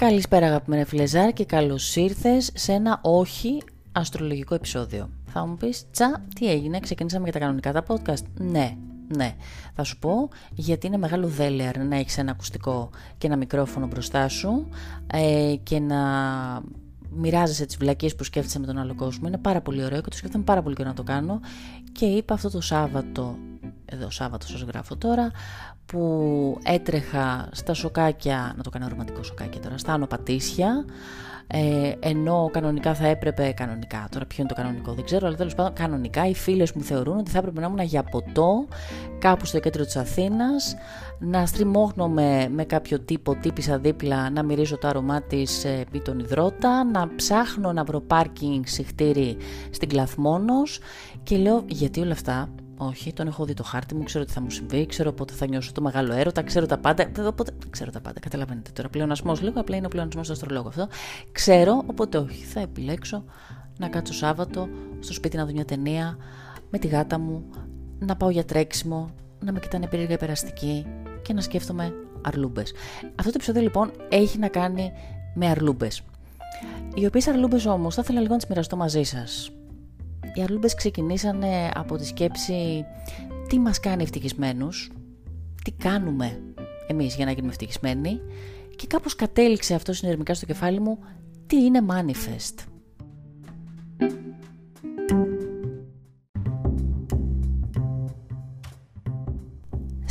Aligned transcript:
Καλησπέρα 0.00 0.46
αγαπημένε 0.46 0.84
φιλεζάρ 0.84 1.32
και 1.32 1.44
καλώς 1.44 1.96
ήρθες 1.96 2.50
σε 2.54 2.72
ένα 2.72 3.00
όχι 3.02 3.62
αστρολογικό 3.92 4.54
επεισόδιο. 4.54 5.10
Θα 5.26 5.46
μου 5.46 5.56
πεις, 5.56 5.84
τσα, 5.90 6.26
τι 6.34 6.50
έγινε, 6.50 6.80
ξεκινήσαμε 6.80 7.24
για 7.24 7.32
τα 7.32 7.38
κανονικά 7.38 7.72
τα 7.72 7.84
podcast. 7.88 8.24
Ναι, 8.38 8.76
ναι. 9.16 9.34
Θα 9.74 9.84
σου 9.84 9.98
πω 9.98 10.28
γιατί 10.54 10.86
είναι 10.86 10.96
μεγάλο 10.96 11.26
δέλεαρ 11.26 11.78
να 11.78 11.96
έχεις 11.96 12.18
ένα 12.18 12.30
ακουστικό 12.30 12.90
και 13.18 13.26
ένα 13.26 13.36
μικρόφωνο 13.36 13.86
μπροστά 13.86 14.28
σου 14.28 14.68
ε, 15.06 15.54
και 15.62 15.78
να 15.78 15.96
μοιράζεσαι 17.10 17.66
τις 17.66 17.76
βλακίες 17.76 18.14
που 18.14 18.24
σκέφτεσαι 18.24 18.58
με 18.58 18.66
τον 18.66 18.78
άλλο 18.78 18.94
κόσμο. 18.94 19.28
Είναι 19.28 19.38
πάρα 19.38 19.60
πολύ 19.60 19.84
ωραίο 19.84 20.00
και 20.00 20.10
το 20.10 20.16
σκέφτομαι 20.16 20.44
πάρα 20.44 20.62
πολύ 20.62 20.74
και 20.74 20.84
να 20.84 20.94
το 20.94 21.02
κάνω 21.02 21.40
και 21.92 22.06
είπα 22.06 22.34
αυτό 22.34 22.50
το 22.50 22.60
Σάββατο, 22.60 23.38
εδώ 23.90 24.10
Σάββατος 24.10 24.50
σας 24.50 24.60
γράφω 24.62 24.96
τώρα, 24.96 25.30
που 25.86 26.58
έτρεχα 26.62 27.48
στα 27.52 27.74
σοκάκια, 27.74 28.54
να 28.56 28.62
το 28.62 28.70
κάνω 28.70 28.88
ρομαντικό 28.88 29.22
σοκάκια 29.22 29.60
τώρα, 29.60 29.78
στα 29.78 29.92
ανωπατήσια, 29.92 30.84
ε, 31.46 31.92
ενώ 32.00 32.48
κανονικά 32.52 32.94
θα 32.94 33.06
έπρεπε, 33.06 33.52
κανονικά, 33.56 34.08
τώρα 34.10 34.26
ποιο 34.26 34.36
είναι 34.38 34.48
το 34.48 34.54
κανονικό 34.54 34.92
δεν 34.92 35.04
ξέρω, 35.04 35.26
αλλά 35.26 35.36
τέλος 35.36 35.54
πάντων 35.54 35.72
κανονικά 35.72 36.26
οι 36.26 36.34
φίλες 36.34 36.72
μου 36.72 36.82
θεωρούν 36.82 37.18
ότι 37.18 37.30
θα 37.30 37.38
έπρεπε 37.38 37.60
να 37.60 37.66
ήμουν 37.66 37.80
για 37.80 38.02
ποτό 38.02 38.66
κάπου 39.18 39.46
στο 39.46 39.58
κέντρο 39.58 39.84
της 39.84 39.96
Αθήνας, 39.96 40.76
να 41.18 41.46
στριμώχνομαι 41.46 42.48
με 42.54 42.64
κάποιο 42.64 43.00
τύπο 43.00 43.34
τύπησα 43.34 43.78
δίπλα, 43.78 44.30
να 44.30 44.42
μυρίζω 44.42 44.78
το 44.78 44.88
άρωμά 44.88 45.22
της 45.22 45.64
ε, 45.64 45.78
επί 45.80 46.00
τον 46.00 46.18
υδρότα, 46.18 46.84
να 46.84 47.14
ψάχνω 47.16 47.72
να 47.72 47.84
βρω 47.84 48.00
πάρκινγκ 48.00 48.64
συχτήρι 48.66 49.36
στην 49.70 49.88
Κλαθμόνος 49.88 50.80
και 51.22 51.36
λέω 51.36 51.64
γιατί 51.66 52.00
όλα 52.00 52.12
αυτά 52.12 52.48
όχι, 52.82 53.12
τον 53.12 53.26
έχω 53.26 53.44
δει 53.44 53.54
το 53.54 53.62
χάρτη 53.62 53.94
μου, 53.94 54.02
ξέρω 54.02 54.24
τι 54.24 54.32
θα 54.32 54.40
μου 54.40 54.50
συμβεί, 54.50 54.86
ξέρω 54.86 55.12
πότε 55.12 55.32
θα 55.32 55.46
νιώσω 55.46 55.72
το 55.72 55.82
μεγάλο 55.82 56.12
έρωτα, 56.12 56.42
ξέρω 56.42 56.66
τα 56.66 56.78
πάντα. 56.78 57.10
Οπότε, 57.26 57.52
ξέρω 57.70 57.90
τα 57.90 58.00
πάντα, 58.00 58.20
καταλαβαίνετε 58.20 58.70
τώρα. 58.74 58.88
Πλεονασμός 58.88 59.40
λίγο, 59.42 59.60
απλά 59.60 59.76
είναι 59.76 59.86
ο 59.86 59.88
πλεονασμός 59.88 60.26
του 60.26 60.32
αστρολόγου 60.32 60.68
αυτό. 60.68 60.88
Ξέρω, 61.32 61.82
οπότε 61.86 62.18
όχι. 62.18 62.44
Θα 62.44 62.60
επιλέξω 62.60 63.24
να 63.78 63.88
κάτσω 63.88 64.12
Σάββατο 64.12 64.68
στο 65.00 65.12
σπίτι 65.12 65.36
να 65.36 65.44
δω 65.44 65.52
μια 65.52 65.64
ταινία 65.64 66.16
με 66.70 66.78
τη 66.78 66.86
γάτα 66.86 67.18
μου, 67.18 67.44
να 67.98 68.16
πάω 68.16 68.30
για 68.30 68.44
τρέξιμο, 68.44 69.10
να 69.40 69.52
με 69.52 69.58
κοιτάνε 69.60 69.86
περίεργα 69.86 70.16
περαστική 70.16 70.86
και 71.22 71.32
να 71.32 71.40
σκέφτομαι 71.40 71.94
αρλούμπες. 72.22 72.72
Αυτό 73.04 73.22
το 73.22 73.32
επεισόδιο 73.34 73.62
λοιπόν 73.62 73.90
έχει 74.08 74.38
να 74.38 74.48
κάνει 74.48 74.92
με 75.34 75.46
αρλούμπες. 75.46 76.02
Οι 76.94 77.06
οποίες 77.06 77.26
αρλούμπες 77.26 77.66
όμως 77.66 77.94
θα 77.94 78.00
ήθελα 78.04 78.20
λίγο 78.20 78.32
να 78.32 78.38
τις 78.38 78.48
μοιραστώ 78.48 78.76
μαζί 78.76 79.02
σας 79.02 79.50
οι 80.40 80.42
αρλούμπες 80.42 80.74
ξεκινήσανε 80.74 81.70
από 81.74 81.96
τη 81.96 82.06
σκέψη 82.06 82.84
τι 83.48 83.58
μας 83.58 83.80
κάνει 83.80 84.02
ευτυχισμένους, 84.02 84.90
τι 85.64 85.70
κάνουμε 85.70 86.42
εμείς 86.86 87.14
για 87.14 87.24
να 87.24 87.30
γίνουμε 87.30 87.52
ευτυχισμένοι 87.52 88.20
και 88.76 88.86
κάπως 88.86 89.14
κατέληξε 89.14 89.74
αυτό 89.74 89.92
συνειδημικά 89.92 90.34
στο 90.34 90.46
κεφάλι 90.46 90.80
μου 90.80 90.98
τι 91.46 91.56
είναι 91.56 91.80
manifest. 91.88 92.69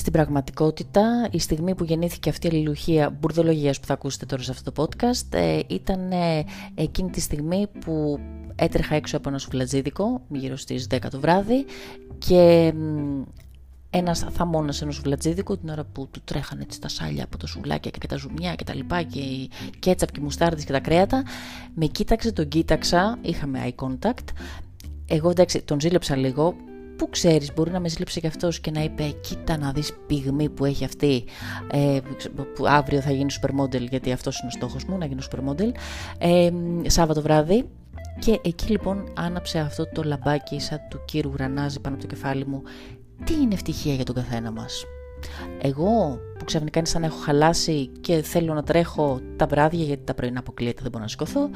Στην 0.10 0.22
πραγματικότητα, 0.22 1.28
η 1.32 1.40
στιγμή 1.40 1.76
που 1.76 1.84
γεννήθηκε 1.84 2.30
αυτή 2.30 2.48
η 2.48 2.50
αλληλουχία 2.54 3.10
μπουρδολογίας 3.10 3.80
που 3.80 3.86
θα 3.86 3.94
ακούσετε 3.94 4.26
τώρα 4.26 4.44
σε 4.44 4.52
αυτό 4.52 4.72
το 4.72 4.84
podcast 4.84 5.34
ε, 5.34 5.60
ήταν 5.68 6.12
ε, 6.12 6.46
εκείνη 6.76 7.10
τη 7.10 7.22
στιγμή 7.22 7.68
που 7.80 8.20
έτρεχα 8.56 8.96
έξω 8.96 9.18
από 9.18 9.30
ένα 9.30 9.38
σουβλατζίδικο 9.38 10.22
γύρω 10.30 10.56
στις 10.56 10.88
10 10.92 10.98
το 11.12 11.20
βράδυ 11.20 11.66
και 12.18 12.74
ένας 13.90 14.20
θαμώνας 14.20 14.82
ενό 14.82 14.92
σουβλατζίδικου 14.92 15.58
την 15.58 15.70
ώρα 15.70 15.84
που 15.84 16.08
του 16.12 16.22
τρέχανε 16.24 16.62
έτσι 16.62 16.82
τα 16.82 16.88
σάλια 16.88 17.24
από 17.24 17.38
τα 17.38 17.48
σουβλάκια 17.48 17.92
και 17.92 18.08
τα 18.08 18.16
ζουμιά 18.16 18.56
και 18.56 18.64
τα 18.64 18.76
λοιπά 18.76 19.02
και 19.02 19.20
η 19.20 19.50
κέτσαπ 19.80 20.12
και 20.12 20.20
οι 20.20 20.24
μουστάρδες 20.24 20.64
και 20.64 20.72
τα 20.72 20.80
κρέατα 20.80 21.24
με 21.74 21.86
κοίταξε, 21.86 22.32
τον 22.32 22.48
κοίταξα, 22.48 23.18
είχαμε 23.22 23.60
eye 23.78 23.86
contact. 23.86 24.28
Εγώ 25.08 25.30
εντάξει 25.30 25.62
τον 25.62 25.80
ζήλεψα 25.80 26.16
λίγο 26.16 26.56
Πού 27.00 27.10
ξέρεις, 27.10 27.54
μπορεί 27.54 27.72
να 27.72 27.80
με 27.80 27.90
ζήλεψε 27.90 28.20
και 28.20 28.28
αυτός 28.28 28.60
και 28.60 28.72
να 28.72 28.84
είπε 28.84 29.04
κοίτα 29.22 29.58
να 29.58 29.72
δεις 29.72 29.94
πυγμή 30.08 30.50
που 30.50 30.66
έχει 30.66 30.86
αυτή 30.86 31.24
ε, 31.72 32.00
που 32.56 32.68
αύριο 32.68 33.02
θα 33.02 33.12
γίνει 33.12 33.34
supermodel 33.42 33.90
γιατί 33.90 34.12
αυτός 34.12 34.40
είναι 34.40 34.48
ο 34.48 34.52
στόχος 34.52 34.84
μου 34.86 34.98
να 34.98 35.06
γίνω 35.06 35.22
supermodel 35.32 35.72
ε, 36.18 36.50
Σάββατο 36.88 37.22
βράδυ 37.22 37.66
και 38.20 38.40
εκεί 38.44 38.72
λοιπόν 38.72 39.12
άναψε 39.14 39.60
αυτό 39.60 39.90
το 39.94 40.04
λαμπάκι 40.04 40.60
σαν 40.60 40.80
του 40.90 41.02
κύρου 41.06 41.32
γρανάζι 41.34 41.80
πάνω 41.80 41.96
από 41.96 42.08
το 42.08 42.16
κεφάλι 42.16 42.46
μου. 42.46 42.62
Τι 43.24 43.34
είναι 43.34 43.54
ευτυχία 43.54 43.94
για 43.94 44.06
τον 44.06 44.16
καθένα 44.16 44.52
μας. 44.52 44.84
Εγώ 45.62 46.20
που 46.40 46.46
ξαφνικά 46.46 46.80
είναι 46.80 46.88
σαν 46.88 47.02
να 47.02 47.08
έχω 47.08 47.18
χαλάσει 47.18 47.90
και 48.02 48.22
θέλω 48.22 48.54
να 48.54 48.64
τρέχω 48.64 49.20
τα 49.36 49.46
βράδια 49.48 49.84
γιατί 49.84 50.04
τα 50.04 50.14
πρωινά 50.14 50.40
αποκλείεται 50.40 50.82
δεν 50.82 50.92
μπορώ 50.92 51.04
να 51.04 51.10
σηκωθώ. 51.10 51.50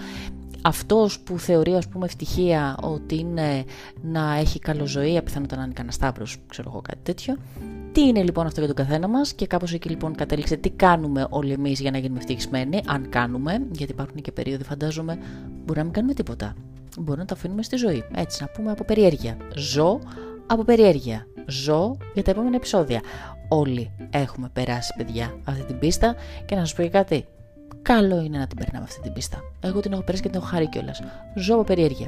Αυτός 0.66 1.20
που 1.20 1.40
θεωρεί 1.40 1.76
ας 1.76 1.88
πούμε 1.88 2.06
ευτυχία 2.06 2.78
ότι 2.82 3.18
είναι 3.18 3.64
να 4.02 4.36
έχει 4.36 4.60
καλοζωία, 4.60 5.24
πιθανότατα 5.24 5.58
να 5.58 5.64
είναι 5.64 5.74
κανένα 5.74 5.94
σταύρος, 5.94 6.38
ξέρω 6.48 6.70
εγώ 6.72 6.82
κάτι 6.82 7.00
τέτοιο. 7.04 7.38
Τι 7.92 8.02
είναι 8.02 8.24
λοιπόν 8.24 8.46
αυτό 8.46 8.60
για 8.60 8.74
τον 8.74 8.86
καθένα 8.86 9.08
μας; 9.08 9.34
Και 9.34 9.48
κάπως 9.48 9.74
εκεί 9.74 9.90
λοιπόν 9.90 10.16
κατέληξε 10.16 10.56
τι 10.56 10.70
κάνουμε 10.70 11.28
όλοι 11.30 11.52
εμείς 11.52 11.80
για 11.80 11.92
να 11.92 11.98
γίνουμε 11.98 12.20
ευτυχισμένοι, 12.20 12.82
αν 12.86 13.10
κάνουμε, 13.10 13.68
γιατί 13.72 13.92
υπάρχουν 13.92 14.22
και 14.22 14.32
περίοδοι 14.32 14.64
φαντάζομαι, 14.64 15.18
μπορεί 15.66 15.78
να 15.78 15.84
μην 15.84 15.94
κάνουμε 15.94 16.14
τίποτα. 16.14 16.54
Μπορεί 17.00 17.20
να 17.20 17.26
το 17.26 17.34
αφήνουμε 17.38 17.64
στη 17.64 17.76
ζωή. 17.76 18.04
Έτσι, 18.16 18.42
να 18.42 18.50
πούμε 18.50 18.72
από 18.72 18.84
περιέργεια. 18.84 19.38
Ζω 19.56 20.00
από 20.48 20.64
περιέργεια. 20.64 21.28
Ζω 21.48 21.98
για 22.14 22.24
τα 22.24 22.32
επόμενα 22.32 22.56
επεισόδια. 22.56 23.02
Όλοι 23.48 23.92
έχουμε 24.10 24.50
περάσει, 24.54 24.94
παιδιά, 24.98 25.40
αυτή 25.44 25.64
την 25.64 25.80
πίστα 25.80 26.16
και 26.46 26.56
να 26.56 26.62
σας 26.62 26.74
πω 26.74 26.84
και 26.84 26.90
κάτι. 26.90 27.26
Καλό 27.82 28.22
είναι 28.22 28.38
να 28.38 28.48
την 28.48 28.58
περνάμε 28.58 28.84
αυτή 28.84 29.02
την 29.02 29.14
πίστα. 29.14 29.38
Εγώ 29.62 29.80
την 29.80 29.92
έχω 29.92 30.02
περάσει 30.02 30.24
και 30.24 30.30
την 30.30 30.40
έχω 30.40 30.48
χαρεί 30.48 30.70
κιόλας. 30.70 31.02
Ζω 31.36 31.54
από 31.54 31.64
περιέργεια. 31.64 32.08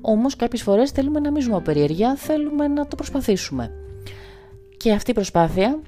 Όμως 0.00 0.36
κάποιες 0.36 0.62
φορές 0.62 0.90
θέλουμε 0.90 1.20
να 1.20 1.30
μην 1.30 1.42
ζούμε 1.42 1.54
από 1.54 1.64
περιέργεια, 1.64 2.16
θέλουμε 2.16 2.68
να 2.68 2.86
το 2.86 2.96
προσπαθήσουμε. 2.96 3.72
Και 4.76 4.92
αυτή 4.92 5.10
η 5.10 5.14
προσπάθεια 5.14 5.80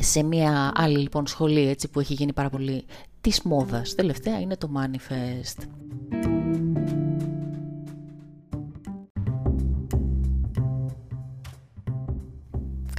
σε 0.00 0.22
μια 0.22 0.72
άλλη 0.74 0.98
λοιπόν 0.98 1.26
σχολή 1.26 1.68
έτσι, 1.68 1.88
που 1.88 2.00
έχει 2.00 2.14
γίνει 2.14 2.32
πάρα 2.32 2.50
πολύ 2.50 2.84
της 3.20 3.42
μόδας 3.42 3.94
τελευταία 3.94 4.40
είναι 4.40 4.56
το 4.56 4.70
Manifest. 4.76 5.64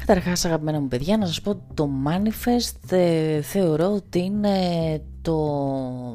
Καταρχάς 0.05 0.45
αγαπημένα 0.45 0.79
μου 0.79 0.87
παιδιά 0.87 1.17
να 1.17 1.25
σας 1.25 1.41
πω 1.41 1.61
το 1.73 1.89
Manifest 2.07 2.91
ε, 2.91 3.41
θεωρώ 3.41 3.93
ότι 3.93 4.19
είναι 4.19 4.57
το 5.21 5.37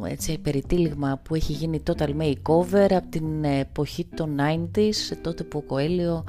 έτσι, 0.07 0.39
περιτύλιγμα 0.39 1.21
που 1.25 1.35
έχει 1.35 1.53
γίνει 1.53 1.83
total 1.87 2.11
makeover 2.21 2.89
από 2.91 3.07
την 3.11 3.45
εποχή 3.45 4.05
των 4.17 4.37
90s 4.41 5.17
τότε 5.23 5.43
που 5.45 5.59
ο 5.59 5.63
Κοέλιο 5.63 6.25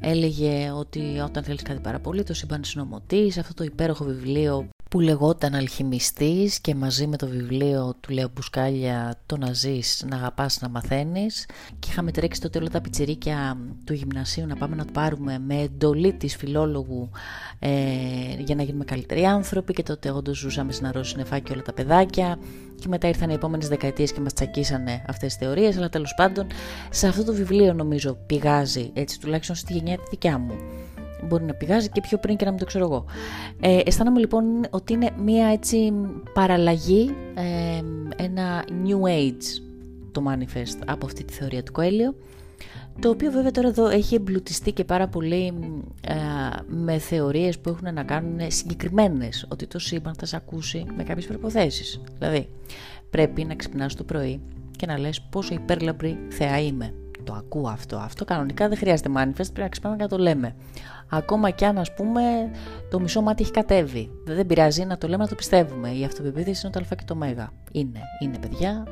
έλεγε 0.00 0.70
ότι 0.70 1.00
όταν 1.24 1.42
θέλεις 1.42 1.62
κάτι 1.62 1.80
πάρα 1.80 1.98
πολύ 1.98 2.22
το 2.22 2.34
σύμπαν 2.34 2.64
συνομωτής 2.64 3.38
αυτό 3.38 3.54
το 3.54 3.64
υπέροχο 3.64 4.04
βιβλίο 4.04 4.68
που 4.92 5.00
λεγόταν 5.00 5.54
αλχημιστής 5.54 6.60
και 6.60 6.74
μαζί 6.74 7.06
με 7.06 7.16
το 7.16 7.26
βιβλίο 7.26 7.94
του 8.00 8.12
Λέω 8.12 8.30
Μπουσκάλια 8.34 9.14
το 9.26 9.36
να 9.36 9.52
ζεις, 9.52 10.04
να 10.08 10.16
αγαπάς, 10.16 10.60
να 10.60 10.68
μαθαίνεις 10.68 11.46
και 11.78 11.88
είχαμε 11.90 12.10
τρέξει 12.10 12.40
τότε 12.40 12.58
όλα 12.58 12.68
τα 12.68 12.80
πιτσιρίκια 12.80 13.56
του 13.84 13.92
γυμνασίου 13.92 14.46
να 14.46 14.56
πάμε 14.56 14.76
να 14.76 14.84
το 14.84 14.92
πάρουμε 14.92 15.38
με 15.38 15.60
εντολή 15.60 16.12
της 16.12 16.36
φιλόλογου 16.36 17.10
ε, 17.58 17.70
για 18.38 18.54
να 18.54 18.62
γίνουμε 18.62 18.84
καλύτεροι 18.84 19.24
άνθρωποι. 19.24 19.72
Και 19.72 19.82
τότε 19.82 20.10
όντως 20.10 20.38
ζούσαμε 20.38 20.72
στην 20.72 20.86
αρρώση 20.86 21.16
νεφάκι 21.16 21.52
όλα 21.52 21.62
τα 21.62 21.72
παιδάκια 21.72 22.38
και 22.82 22.88
μετά 22.88 23.08
ήρθαν 23.08 23.30
οι 23.30 23.34
επόμενες 23.34 23.68
δεκαετίες 23.68 24.12
και 24.12 24.20
μας 24.20 24.32
τσακίσανε 24.32 25.04
αυτές 25.08 25.36
τις 25.36 25.46
θεωρίες 25.46 25.76
αλλά 25.76 25.88
τέλος 25.88 26.14
πάντων 26.16 26.46
σε 26.90 27.06
αυτό 27.06 27.24
το 27.24 27.32
βιβλίο 27.32 27.72
νομίζω 27.72 28.18
πηγάζει 28.26 28.90
έτσι 28.94 29.20
τουλάχιστον 29.20 29.56
στη 29.56 29.72
γενιά 29.72 29.96
τη 29.96 30.02
δικιά 30.10 30.38
μου 30.38 30.54
μπορεί 31.28 31.44
να 31.44 31.54
πηγάζει 31.54 31.88
και 31.88 32.00
πιο 32.00 32.18
πριν 32.18 32.36
και 32.36 32.44
να 32.44 32.50
μην 32.50 32.60
το 32.60 32.66
ξέρω 32.66 32.84
εγώ. 32.84 33.04
Ε, 33.60 33.80
αισθάνομαι 33.84 34.18
λοιπόν 34.18 34.44
ότι 34.70 34.92
είναι 34.92 35.10
μία 35.24 35.46
έτσι 35.46 35.92
παραλλαγή, 36.32 37.14
ε, 37.34 37.82
ένα 38.24 38.64
new 38.84 39.08
age 39.08 39.62
το 40.12 40.22
manifest 40.28 40.82
από 40.86 41.06
αυτή 41.06 41.24
τη 41.24 41.32
θεωρία 41.32 41.62
του 41.62 41.72
Κοέλιο 41.72 42.14
το 43.00 43.08
οποίο 43.08 43.30
βέβαια 43.30 43.50
τώρα 43.50 43.68
εδώ 43.68 43.88
έχει 43.88 44.14
εμπλουτιστεί 44.14 44.72
και 44.72 44.84
πάρα 44.84 45.08
πολύ 45.08 45.52
ε, 46.00 46.14
με 46.66 46.98
θεωρίες 46.98 47.58
που 47.58 47.68
έχουν 47.68 47.94
να 47.94 48.02
κάνουν 48.02 48.40
συγκεκριμένες 48.46 49.46
ότι 49.48 49.66
το 49.66 49.78
σύμπαν 49.78 50.14
θα 50.18 50.26
σε 50.26 50.36
ακούσει 50.36 50.84
με 50.96 51.02
κάποιες 51.02 51.26
προποθέσεις 51.26 52.00
δηλαδή 52.18 52.48
πρέπει 53.10 53.44
να 53.44 53.54
ξυπνάς 53.54 53.94
το 53.94 54.04
πρωί 54.04 54.40
και 54.76 54.86
να 54.86 54.98
λες 54.98 55.20
πόσο 55.20 55.54
υπέρλαμπρη 55.54 56.18
θεά 56.28 56.60
είμαι 56.60 56.94
το 57.24 57.32
ακούω 57.32 57.68
αυτό. 57.68 57.96
Αυτό 57.96 58.24
κανονικά 58.24 58.68
δεν 58.68 58.78
χρειάζεται 58.78 59.10
manifest, 59.16 59.34
πρέπει 59.34 59.60
να 59.60 59.68
ξυπνάμε 59.68 59.96
και 59.96 60.02
να 60.02 60.08
το 60.08 60.18
λέμε. 60.18 60.54
Ακόμα 61.08 61.50
κι 61.50 61.64
αν, 61.64 61.78
ας 61.78 61.94
πούμε, 61.94 62.20
το 62.90 63.00
μισό 63.00 63.20
μάτι 63.20 63.42
έχει 63.42 63.52
κατέβει. 63.52 64.10
Δεν 64.24 64.46
πειράζει 64.46 64.84
να 64.84 64.98
το 64.98 65.08
λέμε, 65.08 65.22
να 65.22 65.28
το 65.28 65.34
πιστεύουμε. 65.34 65.90
Η 65.90 66.04
αυτοπεποίθηση 66.04 66.66
είναι 66.66 66.74
το 66.74 66.94
Α 66.94 66.96
και 66.96 67.04
το 67.06 67.16
Μ. 67.16 67.22
Είναι, 67.72 68.00
είναι 68.20 68.38
παιδιά. 68.40 68.86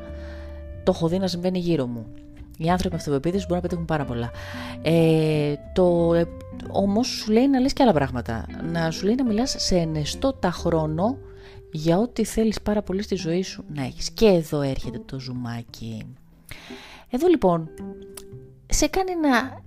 Το 0.84 0.92
έχω 0.94 1.08
δει 1.08 1.18
να 1.18 1.26
συμβαίνει 1.26 1.58
γύρω 1.58 1.86
μου. 1.86 2.06
Οι 2.62 2.68
άνθρωποι 2.68 2.94
με 2.94 3.00
αυτοπεποίθηση 3.00 3.44
μπορούν 3.48 3.56
να 3.56 3.68
πετύχουν 3.68 3.84
πάρα 3.84 4.04
πολλά. 4.04 4.30
Ε, 4.82 5.54
το, 5.72 6.14
ε, 6.14 6.24
όμως 6.68 7.06
σου 7.06 7.32
λέει 7.32 7.48
να 7.48 7.60
λες 7.60 7.72
και 7.72 7.82
άλλα 7.82 7.92
πράγματα. 7.92 8.46
Να 8.72 8.90
σου 8.90 9.04
λέει 9.04 9.14
να 9.14 9.24
μιλάς 9.24 9.54
σε 9.58 9.76
ενεστώτα 9.76 10.50
χρόνο 10.50 11.18
για 11.72 11.98
ό,τι 11.98 12.24
θέλεις 12.24 12.60
πάρα 12.60 12.82
πολύ 12.82 13.02
στη 13.02 13.14
ζωή 13.14 13.42
σου 13.42 13.64
να 13.74 13.82
έχεις. 13.82 14.10
Και 14.10 14.26
εδώ 14.26 14.60
έρχεται 14.60 15.00
το 15.06 15.18
ζουμάκι. 15.18 16.06
Εδώ 17.10 17.26
λοιπόν 17.26 17.68
σε 18.66 18.86
κάνει 18.86 19.16
να 19.16 19.60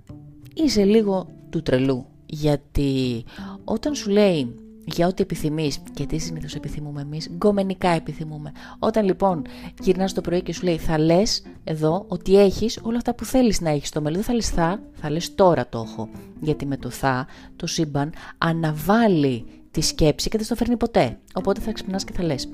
είσαι 0.54 0.84
λίγο 0.84 1.26
του 1.50 1.62
τρελού. 1.62 2.06
Γιατί 2.26 3.24
όταν 3.64 3.94
σου 3.94 4.10
λέει 4.10 4.54
για 4.84 5.06
ό,τι 5.06 5.22
επιθυμείς 5.22 5.78
και 5.94 6.06
τι 6.06 6.18
συνήθως 6.18 6.54
επιθυμούμε 6.54 7.00
εμείς, 7.00 7.30
γκομενικά 7.30 7.88
επιθυμούμε. 7.88 8.52
Όταν 8.78 9.04
λοιπόν 9.04 9.42
γυρνάς 9.80 10.12
το 10.12 10.20
πρωί 10.20 10.42
και 10.42 10.52
σου 10.52 10.64
λέει 10.64 10.76
θα 10.78 10.98
λες 10.98 11.42
εδώ 11.64 12.04
ότι 12.08 12.38
έχεις 12.38 12.78
όλα 12.82 12.96
αυτά 12.96 13.14
που 13.14 13.24
θέλεις 13.24 13.60
να 13.60 13.70
έχεις 13.70 13.88
στο 13.88 14.00
μέλλον, 14.00 14.16
δεν 14.16 14.26
θα 14.26 14.34
λες 14.34 14.48
θα, 14.48 14.80
θα 14.92 15.10
λες 15.10 15.34
τώρα 15.34 15.68
το 15.68 15.84
έχω. 15.86 16.08
Γιατί 16.40 16.66
με 16.66 16.76
το 16.76 16.90
θα, 16.90 17.26
το 17.56 17.66
σύμπαν 17.66 18.12
αναβάλει 18.38 19.44
τη 19.70 19.80
σκέψη 19.80 20.28
και 20.28 20.36
δεν 20.36 20.46
στο 20.46 20.54
φέρνει 20.54 20.76
ποτέ. 20.76 21.18
Οπότε 21.34 21.60
θα 21.60 21.72
ξυπνάς 21.72 22.04
και 22.04 22.12
θα 22.12 22.22
λες 22.22 22.48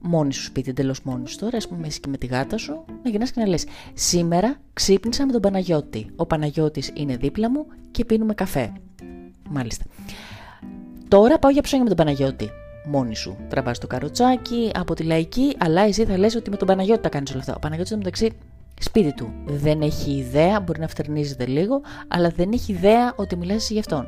μόνη 0.00 0.32
σου 0.32 0.42
σπίτι, 0.42 0.70
εντελώς 0.70 1.02
μόνη 1.02 1.28
σου 1.28 1.38
τώρα, 1.38 1.56
ας 1.56 1.68
πούμε, 1.68 1.86
εσύ 1.86 2.00
και 2.00 2.08
με 2.08 2.16
τη 2.16 2.26
γάτα 2.26 2.56
σου, 2.56 2.84
να 3.02 3.10
γυρνάς 3.10 3.30
και 3.30 3.40
να 3.40 3.46
λες: 3.46 3.64
Σήμερα 3.94 4.60
ξύπνησα 4.72 5.26
με 5.26 5.32
τον 5.32 5.40
Παναγιώτη. 5.40 6.06
Ο 6.16 6.26
Παναγιώτης 6.26 6.90
είναι 6.94 7.16
δίπλα 7.16 7.50
μου 7.50 7.66
και 7.90 8.04
πίνουμε 8.04 8.34
καφέ. 8.34 8.72
Μάλιστα. 9.48 9.84
Τώρα 11.10 11.38
πάω 11.38 11.50
για 11.50 11.62
ψώνια 11.62 11.84
με 11.84 11.88
τον 11.88 11.98
Παναγιώτη. 11.98 12.50
Μόνη 12.84 13.16
σου. 13.16 13.36
Τραβάς 13.48 13.78
το 13.78 13.86
καροτσάκι 13.86 14.70
από 14.74 14.94
τη 14.94 15.02
λαϊκή, 15.02 15.56
αλλά 15.58 15.80
εσύ 15.82 16.04
θα 16.04 16.18
λες 16.18 16.34
ότι 16.34 16.50
με 16.50 16.56
τον 16.56 16.66
Παναγιώτη 16.66 17.00
τα 17.00 17.08
κάνεις 17.08 17.30
όλα 17.30 17.40
αυτά. 17.40 17.54
Ο 17.56 17.58
Παναγιώτης 17.58 17.96
μεταξύ 17.96 18.32
σπίτι 18.80 19.14
του. 19.14 19.32
Δεν 19.46 19.80
έχει 19.80 20.10
ιδέα, 20.10 20.60
μπορεί 20.60 20.80
να 20.80 20.88
φτερνίζεται 20.88 21.46
λίγο, 21.46 21.80
αλλά 22.08 22.28
δεν 22.36 22.52
έχει 22.52 22.72
ιδέα 22.72 23.12
ότι 23.16 23.36
μιλάς 23.36 23.56
εσύ 23.56 23.72
γι' 23.72 23.78
αυτόν. 23.78 24.06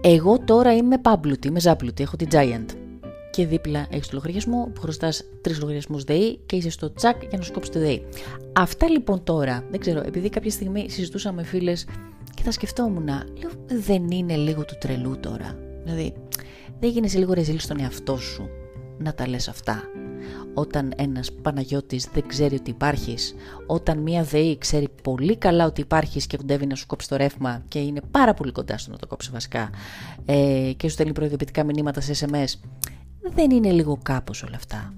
Εγώ 0.00 0.38
τώρα 0.38 0.74
είμαι 0.74 0.98
πάμπλουτη, 0.98 1.48
είμαι 1.48 1.60
ζάπλουτη, 1.60 2.02
έχω 2.02 2.16
την 2.16 2.28
Giant. 2.32 2.81
Και 3.32 3.46
δίπλα 3.46 3.86
έχεις 3.90 4.06
το 4.08 4.12
λογαριασμό 4.14 4.70
που 4.74 4.80
χρωστάς 4.80 5.24
τρεις 5.40 5.60
λογαριασμούς 5.60 6.04
ΔΕΗ 6.04 6.38
και 6.46 6.56
είσαι 6.56 6.70
στο 6.70 6.92
τσακ 6.92 7.22
για 7.28 7.38
να 7.38 7.44
σου 7.44 7.52
κόψει 7.52 7.70
το 7.70 7.78
ΔΕΗ. 7.78 8.04
Αυτά 8.52 8.88
λοιπόν 8.88 9.24
τώρα, 9.24 9.64
δεν 9.70 9.80
ξέρω, 9.80 10.02
επειδή 10.06 10.28
κάποια 10.28 10.50
στιγμή 10.50 10.90
συζητούσα 10.90 11.32
με 11.32 11.42
φίλες 11.42 11.86
και 12.34 12.42
θα 12.42 12.50
σκεφτόμουν, 12.50 13.04
λέω, 13.04 13.50
δεν 13.66 14.10
είναι 14.10 14.36
λίγο 14.36 14.64
του 14.64 14.74
τρελού 14.80 15.16
τώρα. 15.20 15.58
Δηλαδή, 15.84 16.12
δεν 16.80 16.90
γίνεσαι 16.90 17.18
λίγο 17.18 17.32
ρεζίλ 17.32 17.58
στον 17.58 17.80
εαυτό 17.80 18.16
σου 18.16 18.48
να 18.98 19.14
τα 19.14 19.28
λες 19.28 19.48
αυτά. 19.48 19.82
Όταν 20.54 20.92
ένας 20.96 21.32
Παναγιώτης 21.32 22.08
δεν 22.12 22.26
ξέρει 22.26 22.54
ότι 22.54 22.70
υπάρχεις, 22.70 23.34
όταν 23.66 23.98
μία 23.98 24.22
ΔΕΗ 24.22 24.58
ξέρει 24.58 24.88
πολύ 25.02 25.36
καλά 25.36 25.66
ότι 25.66 25.80
υπάρχεις 25.80 26.26
και 26.26 26.36
κοντεύει 26.36 26.66
να 26.66 26.74
σου 26.74 26.86
κόψει 26.86 27.08
το 27.08 27.16
ρεύμα 27.16 27.62
και 27.68 27.78
είναι 27.78 28.00
πάρα 28.10 28.34
πολύ 28.34 28.52
κοντά 28.52 28.78
στο 28.78 28.90
να 28.90 28.96
το 28.96 29.06
κόψει 29.06 29.30
βασικά 29.32 29.70
ε, 30.24 30.72
και 30.76 30.88
σου 30.88 30.92
στέλνει 30.92 31.12
προειδοποιητικά 31.12 31.64
μηνύματα 31.64 32.00
σε 32.00 32.26
SMS, 32.26 32.68
δεν 33.34 33.50
είναι 33.50 33.70
λίγο 33.70 33.98
κάπως 34.02 34.42
όλα 34.42 34.56
αυτά. 34.56 34.92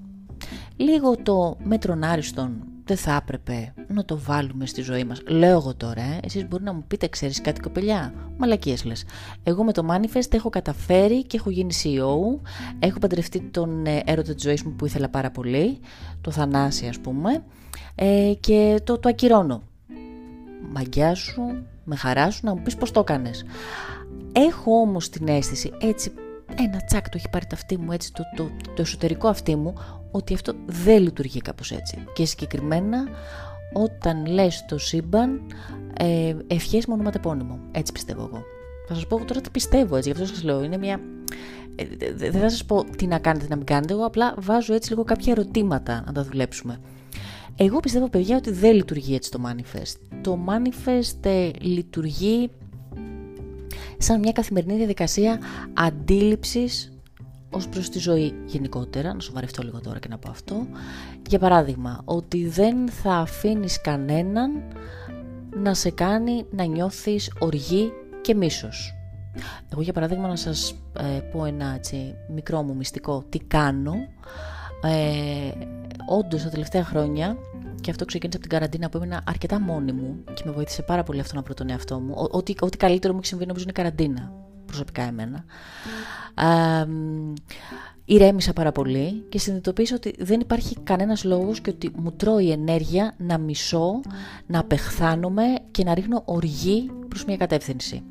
Λίγο 0.77 1.17
το 1.17 1.57
μέτρον 1.65 2.05
άριστον 2.05 2.53
δεν 2.85 2.97
θα 2.97 3.15
έπρεπε 3.23 3.75
να 3.89 4.05
το 4.05 4.19
βάλουμε 4.19 4.67
στη 4.67 4.83
ζωή 4.83 5.05
μας. 5.05 5.23
Λέω 5.27 5.51
εγώ 5.51 5.75
τώρα, 5.75 6.03
ε, 6.03 6.21
εσείς 6.23 6.49
μπορεί 6.49 6.63
να 6.63 6.73
μου 6.73 6.85
πείτε, 6.87 7.09
ξέρεις 7.09 7.41
κάτι 7.41 7.61
κοπελιά; 7.61 8.15
Μαλακίες 8.37 8.85
λες. 8.85 9.05
Εγώ 9.43 9.65
με 9.65 9.73
το 9.73 9.87
Manifest 9.91 10.33
έχω 10.33 10.49
καταφέρει 10.49 11.25
και 11.25 11.37
έχω 11.37 11.51
γίνει 11.51 11.75
CEO. 11.83 12.41
Έχω 12.79 12.99
παντρευτεί 12.99 13.41
τον 13.41 13.87
ε, 13.87 14.03
έρωτα 14.05 14.35
της 14.35 14.43
ζωής 14.43 14.63
μου 14.63 14.73
που 14.73 14.87
ήθελα 14.87 15.09
πάρα 15.09 15.31
πολύ. 15.31 15.79
Το 16.21 16.31
Θανάση 16.31 16.87
ας 16.87 16.99
πούμε. 16.99 17.45
Ε, 17.95 18.33
και 18.41 18.81
το, 18.85 18.99
το 18.99 19.09
ακυρώνω. 19.09 19.63
Μαγκιά 20.73 21.15
σου, 21.15 21.43
με 21.85 21.97
χαρά 21.97 22.31
σου 22.31 22.41
να 22.43 22.55
μου 22.55 22.63
πεις 22.63 22.77
πώς 22.77 22.91
το 22.91 23.01
έκανες. 23.01 23.45
Έχω 24.33 24.81
όμως 24.81 25.09
την 25.09 25.29
αίσθηση 25.29 25.73
έτσι 25.81 26.13
ένα 26.59 26.83
τσάκ 26.87 27.09
το 27.09 27.17
έχει 27.17 27.29
πάρει 27.29 27.47
το 27.47 27.55
αυτί 27.55 27.79
μου 27.79 27.93
έτσι 27.93 28.13
το, 28.13 28.23
το, 28.37 28.51
το 28.75 28.83
εσωτερικό 28.83 29.29
αυτί 29.29 29.57
μου 29.57 29.75
ότι 30.11 30.35
αυτό 30.35 30.53
δεν 30.67 31.03
λειτουργεί 31.03 31.41
κάπως 31.41 31.73
έτσι. 31.73 32.05
Και 32.15 32.25
συγκεκριμένα 32.25 33.09
όταν 33.73 34.27
λες 34.27 34.65
το 34.69 34.79
σύμπαν 34.79 35.41
ε, 35.99 36.35
ευχές 36.47 36.87
με 36.87 36.95
ονοματεπώνυμο. 36.95 37.59
Έτσι 37.71 37.93
πιστεύω 37.93 38.23
εγώ. 38.33 38.43
Θα 38.89 38.95
σας 38.95 39.07
πω 39.07 39.25
τώρα 39.25 39.41
τι 39.41 39.51
πιστεύω 39.51 39.97
έτσι, 39.97 40.11
γι' 40.11 40.21
αυτό 40.21 40.35
σας 40.35 40.45
λέω. 40.45 40.65
Είναι 40.65 40.77
μια... 40.77 41.01
Ε, 41.77 41.85
δεν 42.15 42.33
θα 42.33 42.51
σας 42.51 42.65
πω 42.65 42.85
τι 42.97 43.07
να 43.07 43.19
κάνετε, 43.19 43.47
να 43.49 43.57
μην 43.57 43.67
κάνετε. 43.67 43.93
Εγώ 43.93 44.05
απλά 44.05 44.35
βάζω 44.39 44.75
έτσι 44.75 44.91
λίγο 44.91 45.05
κάποια 45.05 45.33
ερωτήματα 45.33 46.03
να 46.07 46.13
τα 46.13 46.23
δουλέψουμε. 46.23 46.81
Εγώ 47.57 47.81
πιστεύω 47.81 48.09
παιδιά 48.09 48.37
ότι 48.37 48.51
δεν 48.51 48.75
λειτουργεί 48.75 49.15
έτσι 49.15 49.31
το 49.31 49.41
manifest. 49.47 49.97
Το 50.21 50.39
manifest 50.49 51.27
ε, 51.27 51.51
λειτουργεί 51.61 52.51
σαν 53.99 54.19
μια 54.19 54.33
καθημερινή 54.33 54.77
διαδικασία 54.77 55.39
αντίληψης 55.75 56.93
ως 57.51 57.69
προς 57.69 57.89
τη 57.89 57.99
ζωή 57.99 58.35
γενικότερα, 58.47 59.15
να 59.15 59.21
σοβαρευτώ 59.21 59.63
λίγο 59.63 59.81
τώρα 59.81 59.99
και 59.99 60.09
να 60.09 60.19
πω 60.19 60.31
αυτό. 60.31 60.67
Για 61.29 61.39
παράδειγμα, 61.39 62.01
ότι 62.05 62.49
δεν 62.49 62.89
θα 62.89 63.15
αφήνεις 63.15 63.81
κανέναν 63.81 64.51
να 65.57 65.75
σε 65.75 65.91
κάνει 65.91 66.45
να 66.51 66.65
νιώθεις 66.65 67.33
οργή 67.39 67.93
και 68.21 68.35
μίσος. 68.35 68.95
Εγώ 69.73 69.83
για 69.83 69.93
παράδειγμα 69.93 70.29
να 70.29 70.37
σας 70.37 70.75
ε, 70.99 71.21
πω 71.33 71.45
ένα 71.45 71.75
έτσι, 71.75 72.15
μικρό 72.35 72.63
μου 72.63 72.77
μυστικό 72.77 73.25
τι 73.29 73.39
κάνω. 73.39 73.95
Ε, 74.83 75.51
όντως 76.09 76.43
τα 76.43 76.49
τελευταία 76.49 76.85
χρόνια 76.85 77.37
και 77.85 77.91
αυτό 77.91 78.05
ξεκίνησε 78.05 78.39
από 78.39 78.49
την 78.49 78.59
καραντίνα 78.59 78.89
που 78.89 78.97
ήμουν 78.97 79.21
αρκετά 79.25 79.61
μόνη 79.61 79.93
μου 79.93 80.25
και 80.35 80.43
με 80.45 80.51
βοήθησε 80.51 80.83
πάρα 80.83 81.03
πολύ 81.03 81.21
αυτό 81.21 81.35
να 81.35 81.43
βρω 81.43 81.55
τον 81.55 81.71
εαυτό 81.71 82.01
μου. 82.01 82.29
Ό,τι, 82.31 82.55
ό,τι 82.61 82.77
καλύτερο 82.77 83.13
μου 83.13 83.19
έχει 83.19 83.29
συμβεί 83.29 83.47
νομίζω 83.47 83.65
είναι 83.65 83.73
η 83.79 83.83
καραντίνα, 83.83 84.33
προσωπικά 84.67 85.03
εμένα. 85.03 85.45
Ε, 86.35 86.87
ηρέμησα 88.05 88.53
πάρα 88.53 88.73
πολύ 88.73 89.25
και 89.29 89.39
συνειδητοποίησα 89.39 89.95
ότι 89.95 90.15
δεν 90.19 90.41
υπάρχει 90.41 90.77
κανένας 90.85 91.25
λόγος 91.25 91.61
και 91.61 91.71
ότι 91.71 91.91
μου 91.97 92.13
τρώει 92.13 92.51
ενέργεια 92.51 93.15
να 93.19 93.39
μισώ, 93.39 94.01
να 94.47 94.59
απεχθάνομαι 94.59 95.45
και 95.71 95.85
να 95.85 95.95
ρίχνω 95.95 96.23
οργή 96.25 96.91
προς 97.09 97.25
μια 97.25 97.37
κατεύθυνση. 97.37 98.03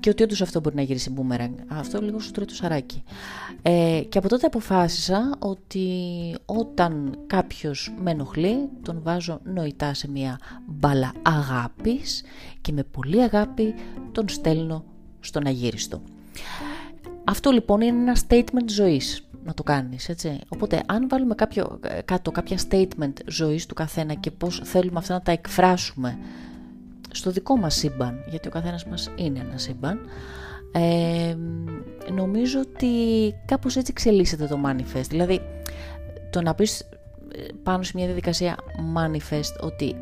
Και 0.00 0.10
ότι 0.10 0.22
όντως 0.22 0.42
αυτό 0.42 0.60
μπορεί 0.60 0.74
να 0.74 0.82
γυρίσει 0.82 1.10
μπούμεραγκ. 1.10 1.52
Αυτό 1.68 2.00
λίγο 2.00 2.18
σου 2.18 2.30
τρώει 2.30 2.46
το 2.46 2.54
σαράκι. 2.54 3.02
Ε, 3.62 4.02
και 4.08 4.18
από 4.18 4.28
τότε 4.28 4.46
αποφάσισα 4.46 5.34
ότι 5.38 5.88
όταν 6.44 7.18
κάποιος 7.26 7.94
με 7.98 8.10
ενοχλεί, 8.10 8.68
τον 8.82 9.00
βάζω 9.02 9.40
νοητά 9.44 9.94
σε 9.94 10.10
μια 10.10 10.38
μπάλα 10.66 11.12
αγάπης 11.22 12.22
και 12.60 12.72
με 12.72 12.82
πολύ 12.82 13.22
αγάπη 13.22 13.74
τον 14.12 14.28
στέλνω 14.28 14.84
στον 15.20 15.46
αγύριστο. 15.46 16.02
Αυτό 17.24 17.50
λοιπόν 17.50 17.80
είναι 17.80 18.00
ένα 18.00 18.16
statement 18.28 18.68
ζωής 18.70 19.29
να 19.44 19.54
το 19.54 19.62
κάνεις, 19.62 20.08
έτσι. 20.08 20.38
Οπότε 20.48 20.82
αν 20.86 21.08
βάλουμε 21.08 21.34
κάποιο, 21.34 21.80
κάτω 22.04 22.30
κάποια 22.30 22.58
statement 22.70 23.12
ζωής 23.26 23.66
του 23.66 23.74
καθένα 23.74 24.14
και 24.14 24.30
πώς 24.30 24.60
θέλουμε 24.64 24.98
αυτά 24.98 25.14
να 25.14 25.20
τα 25.20 25.32
εκφράσουμε 25.32 26.18
στο 27.10 27.30
δικό 27.30 27.56
μας 27.56 27.74
σύμπαν, 27.74 28.24
γιατί 28.30 28.48
ο 28.48 28.50
καθένας 28.50 28.84
μας 28.84 29.10
είναι 29.16 29.38
ένα 29.38 29.58
σύμπαν, 29.58 30.00
ε, 30.72 31.36
νομίζω 32.12 32.60
ότι 32.60 32.94
κάπως 33.44 33.76
έτσι 33.76 33.92
εξελίσσεται 33.96 34.46
το 34.46 34.58
manifest. 34.66 35.08
Δηλαδή, 35.08 35.40
το 36.30 36.42
να 36.42 36.54
πεις 36.54 36.80
ε, 36.80 36.86
πάνω 37.62 37.82
σε 37.82 37.92
μια 37.94 38.06
διαδικασία 38.06 38.56
manifest 38.96 39.60
ότι 39.60 39.96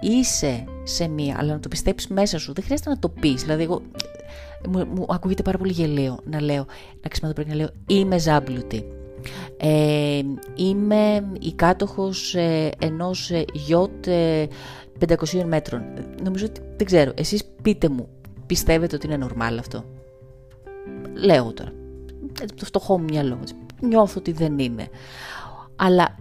είσαι 0.00 0.64
σε 0.82 1.08
μία, 1.08 1.36
αλλά 1.38 1.52
να 1.52 1.60
το 1.60 1.68
πιστέψεις 1.68 2.10
μέσα 2.10 2.38
σου, 2.38 2.52
δεν 2.52 2.64
χρειάζεται 2.64 2.90
να 2.90 2.98
το 2.98 3.08
πεις. 3.08 3.42
Δηλαδή, 3.42 3.62
εγώ, 3.62 3.82
μου, 4.68 4.86
μου 4.86 5.06
ακούγεται 5.08 5.42
πάρα 5.42 5.58
πολύ 5.58 5.72
γελίο 5.72 6.18
να 6.24 6.40
λέω, 6.40 6.66
να 7.02 7.08
ξυπνάω 7.08 7.32
να 7.46 7.54
λέω 7.54 7.68
είμαι 7.86 8.18
ζάμπλουτη. 8.18 8.86
Ε, 9.56 10.20
είμαι 10.54 11.30
η 11.40 11.52
κάτοχος 11.52 12.34
ε, 12.34 12.70
ενός 12.78 13.30
ε, 13.30 13.44
γιότ 13.52 14.06
500 15.08 15.44
μέτρων. 15.46 15.82
Νομίζω 16.22 16.46
ότι 16.46 16.60
δεν 16.76 16.86
ξέρω. 16.86 17.12
Εσείς 17.14 17.44
πείτε 17.62 17.88
μου, 17.88 18.08
πιστεύετε 18.46 18.96
ότι 18.96 19.06
είναι 19.06 19.26
normal 19.26 19.56
αυτό; 19.58 19.84
Λέω 21.12 21.52
τώρα. 21.52 21.72
το 22.54 22.64
φτωχό 22.64 22.98
μου 22.98 23.04
μυαλό. 23.04 23.38
Νιώθω 23.80 24.14
ότι 24.18 24.32
δεν 24.32 24.58
είναι. 24.58 24.88
Αλλά 25.76 26.16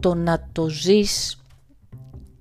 το 0.00 0.14
να 0.14 0.48
το 0.52 0.68
ζεις 0.68 1.39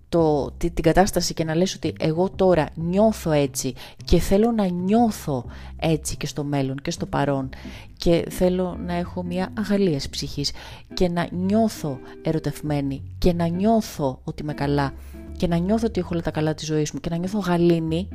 το, 0.10 0.52
την 0.58 0.82
κατάσταση 0.82 1.34
και 1.34 1.44
να 1.44 1.56
λες 1.56 1.76
ότι 1.76 1.94
εγώ 2.00 2.30
τώρα 2.30 2.70
νιώθω 2.76 3.32
έτσι 3.32 3.74
και 4.06 4.20
θέλω 4.20 4.52
να 4.52 4.66
νιώθω 4.66 5.46
έτσι 5.78 6.18
και 6.18 6.28
στο 6.28 6.44
μέλλον 6.44 6.78
και 6.78 6.92
στο 6.92 7.06
παρόν 7.06 7.50
και 7.98 8.26
θέλω 8.30 8.78
να 8.86 8.94
έχω 8.94 9.24
μια 9.24 9.54
αγαλίας 9.58 10.10
ψυχής 10.10 10.52
και 10.94 11.10
να 11.10 11.28
νιώθω 11.32 12.00
ερωτευμένη 12.22 13.04
και 13.18 13.34
να 13.34 13.48
νιώθω 13.48 14.20
ότι 14.24 14.44
είμαι 14.44 14.54
καλά 14.54 14.94
και 15.38 15.48
να 15.48 15.58
νιώθω 15.58 15.86
ότι 15.88 16.00
έχω 16.00 16.10
όλα 16.12 16.22
τα 16.22 16.32
καλά 16.32 16.54
της 16.54 16.66
ζωής 16.66 16.92
μου 16.92 17.00
και 17.00 17.10
να 17.10 17.18
νιώθω 17.18 17.40
γαλήνη 17.40 18.08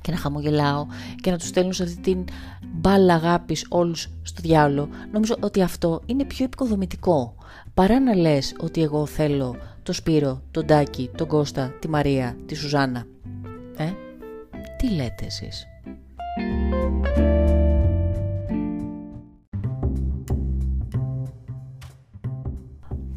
και 0.00 0.10
να 0.10 0.16
χαμογελάω 0.16 0.86
και 1.20 1.30
να 1.30 1.38
τους 1.38 1.48
στέλνω 1.48 1.72
σε 1.72 1.82
αυτή 1.82 2.00
την 2.00 2.24
μπάλα 2.72 3.14
αγάπης 3.14 3.66
όλους 3.68 4.08
στο 4.22 4.40
διάλογο, 4.42 4.88
νομίζω 5.12 5.36
ότι 5.40 5.62
αυτό 5.62 6.02
είναι 6.06 6.24
πιο 6.24 6.44
επικοδομητικό 6.44 7.34
παρά 7.74 8.00
να 8.00 8.14
λες 8.14 8.54
ότι 8.60 8.82
εγώ 8.82 9.06
θέλω 9.06 9.56
το 9.82 9.92
Σπύρο, 9.92 10.42
τον 10.50 10.66
Τάκη, 10.66 11.10
τον 11.16 11.26
Κώστα, 11.26 11.74
τη 11.80 11.88
Μαρία, 11.88 12.36
τη 12.46 12.54
Σουζάνα. 12.54 13.06
Ε, 13.76 13.92
τι 14.78 14.90
λέτε 14.90 15.24
εσείς; 15.24 15.66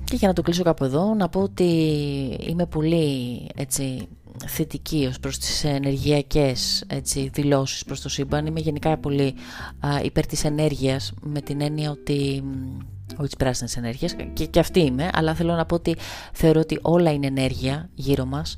Και 0.04 0.16
για 0.16 0.28
να 0.28 0.34
το 0.34 0.42
κλείσω 0.42 0.64
κάπου 0.64 0.84
εδώ, 0.84 1.14
να 1.14 1.30
πω 1.30 1.42
ότι 1.42 1.64
είμαι 2.40 2.66
πολύ 2.66 3.48
έτσι, 3.56 4.08
θετική 4.46 5.06
ως 5.10 5.20
προς 5.20 5.38
τις 5.38 5.64
ενεργειακές 5.64 6.84
έτσι, 6.88 7.30
δηλώσεις 7.34 7.84
προς 7.84 8.02
το 8.02 8.10
σύμπαν. 8.10 8.46
Είμαι 8.46 8.60
γενικά 8.60 8.98
πολύ 8.98 9.34
α, 9.80 10.00
υπέρ 10.04 10.26
της 10.26 10.44
ενέργειας 10.44 11.14
με 11.22 11.42
την 11.42 11.62
έννοια 11.62 11.92
ότι 11.92 12.44
όχι 13.18 13.28
τις 13.28 13.36
πράσινες 13.36 13.78
ενέργειες. 13.78 14.16
Και, 14.34 14.46
και 14.46 14.60
αυτή 14.60 14.80
είμαι 14.80 15.10
αλλά 15.14 15.34
θέλω 15.34 15.54
να 15.54 15.66
πω 15.66 15.76
ότι 15.76 15.96
θεωρώ 16.34 16.60
ότι 16.60 16.80
όλα 16.82 17.12
είναι 17.12 17.28
ενέργεια 17.28 17.90
γύρω 17.94 18.26
μας. 18.26 18.56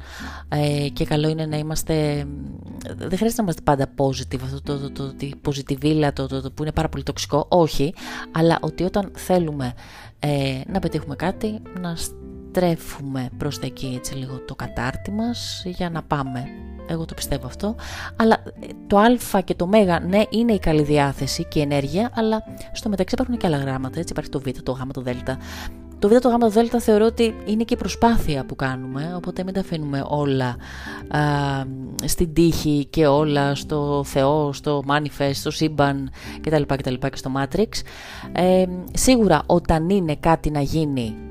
Ε, 0.50 0.88
και 0.94 1.06
καλό 1.06 1.30
είναι 1.30 1.46
να 1.46 1.58
είμαστε 1.58 2.28
δεν 2.96 3.18
χρειάζεται 3.18 3.42
να 3.42 3.44
είμαστε 3.44 3.62
πάντα 3.64 3.88
positive 3.98 4.40
αυτό 4.44 4.62
το, 4.62 4.78
το, 4.78 4.90
το, 4.90 5.14
το, 6.14 6.28
το, 6.28 6.42
το, 6.42 6.52
που 6.52 6.64
είναι 6.64 6.72
πάρα 6.72 6.90
πολύ 6.90 7.04
τοξικό. 7.04 7.46
Όχι 7.50 7.94
αλλά 8.32 8.58
ότι 8.62 8.84
όταν 8.84 9.12
θέλουμε 9.16 9.74
ε, 10.20 10.62
να 10.68 10.80
πετύχουμε 10.80 11.16
κάτι 11.16 11.62
να 11.80 11.96
στρέφουμε 12.56 13.30
προς 13.38 13.60
τα 13.60 13.66
εκεί 13.66 13.94
έτσι 13.96 14.14
λίγο 14.14 14.40
το 14.40 14.56
κατάρτι 14.56 15.12
μας 15.12 15.64
για 15.66 15.90
να 15.90 16.04
πάμε 16.04 16.48
εγώ 16.88 17.06
το 17.06 17.14
πιστεύω 17.14 17.48
αυτό. 17.48 17.76
Αλλά 18.16 18.44
ε, 18.62 18.68
το 18.88 18.98
Α 18.98 19.42
και 19.44 19.56
το 19.56 19.68
Μ, 19.68 19.72
ναι, 20.08 20.22
είναι 20.30 20.54
η 20.54 20.60
καλή 20.60 20.84
διάθεση 20.84 21.46
και 21.46 21.60
η 21.60 21.62
ενέργεια, 21.62 22.12
αλλά 22.16 22.44
στο 22.72 22.90
μεταξύ 22.90 23.16
υπάρχουν 23.16 23.38
και 23.38 23.48
άλλα 23.48 23.58
γράμματα. 23.58 24.00
Έτσι 24.00 24.12
υπάρχει 24.12 24.30
το 24.30 24.40
Β, 24.40 24.48
το 24.64 24.72
Γ, 24.72 24.92
το 24.94 25.02
Δ. 25.02 25.10
Το 26.00 26.08
Β, 26.08 26.16
το 26.16 26.30
Γ, 26.30 26.38
το 26.40 26.50
Δ 26.50 26.58
θεωρώ 26.80 27.06
ότι 27.06 27.36
είναι 27.46 27.64
και 27.64 27.74
η 27.74 27.78
προσπάθεια 27.78 28.46
που 28.46 28.56
κάνουμε, 28.56 29.14
οπότε 29.16 29.44
μην 29.44 29.54
τα 29.54 29.60
αφήνουμε 29.60 30.06
όλα 30.08 30.56
α, 31.08 31.22
στην 32.06 32.34
τύχη 32.34 32.88
και 32.90 33.08
όλα 33.08 33.56
στο 33.56 34.04
Θεό, 34.06 34.54
στο 34.54 34.84
Manifest, 34.88 35.34
στο 35.34 35.52
σύμπαν 35.52 36.10
κτλ. 36.42 36.62
κτλ 36.66 36.94
και 36.94 37.16
στο 37.16 37.32
Matrix. 37.36 37.70
Ε, 38.32 38.66
σίγουρα 38.94 39.44
όταν 39.46 39.90
είναι 39.90 40.16
κάτι 40.16 40.50
να 40.50 40.62
γίνει 40.62 41.16
ε, 41.20 41.25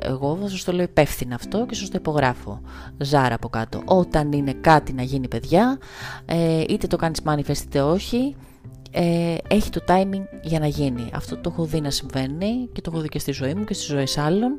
εγώ 0.00 0.38
θα 0.42 0.48
σας 0.48 0.64
το 0.64 0.72
λέω 0.72 0.84
υπεύθυνα 0.84 1.34
αυτό 1.34 1.66
και 1.66 1.74
σας 1.74 1.88
το 1.88 1.96
υπογράφω. 1.98 2.60
Ζάρα 2.98 3.34
από 3.34 3.48
κάτω. 3.48 3.82
Όταν 3.84 4.32
είναι 4.32 4.52
κάτι 4.52 4.92
να 4.92 5.02
γίνει 5.02 5.28
παιδιά 5.28 5.78
ε, 6.24 6.60
είτε 6.68 6.86
το 6.86 6.96
κάνεις 6.96 7.20
manifest 7.24 7.62
είτε 7.64 7.82
όχι 7.82 8.36
ε, 8.96 9.36
έχει 9.48 9.70
το 9.70 9.80
timing 9.88 10.22
για 10.42 10.58
να 10.58 10.66
γίνει. 10.66 11.10
Αυτό 11.14 11.36
το 11.36 11.50
έχω 11.52 11.64
δει 11.64 11.80
να 11.80 11.90
συμβαίνει 11.90 12.68
και 12.72 12.80
το 12.80 12.90
έχω 12.92 13.00
δει 13.02 13.08
και 13.08 13.18
στη 13.18 13.32
ζωή 13.32 13.54
μου 13.54 13.64
και 13.64 13.74
στις 13.74 13.86
ζωές 13.86 14.18
άλλων. 14.18 14.56